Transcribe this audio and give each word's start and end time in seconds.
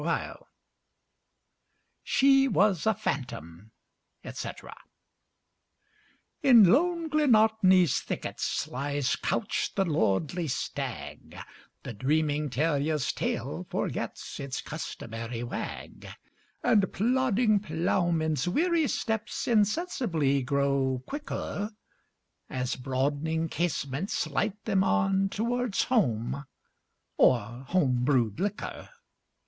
ŌĆ£She 2.03 2.49
was 2.49 2.87
a 2.87 2.93
phantom, 2.95 3.69
ŌĆØ 4.25 4.35
&c. 4.35 4.67
IN 6.41 6.63
lone 6.63 7.07
GlenartneyŌĆÖs 7.11 8.01
thickets 8.01 8.67
lies 8.67 9.15
couched 9.15 9.75
the 9.75 9.85
lordly 9.85 10.47
stag, 10.47 11.37
The 11.83 11.93
dreaming 11.93 12.49
terrierŌĆÖs 12.49 13.13
tail 13.13 13.67
forgets 13.69 14.39
its 14.39 14.61
customary 14.61 15.43
wag; 15.43 16.07
And 16.63 16.91
plodding 16.91 17.59
ploughmenŌĆÖs 17.59 18.47
weary 18.47 18.87
steps 18.87 19.47
insensibly 19.47 20.41
grow 20.41 21.03
quicker, 21.05 21.75
As 22.49 22.75
broadening 22.75 23.49
casements 23.49 24.25
light 24.25 24.65
them 24.65 24.83
on 24.83 25.29
towards 25.29 25.83
home, 25.83 26.45
or 27.17 27.37
home 27.67 28.03
brewed 28.03 28.39
liquor. 28.39 28.89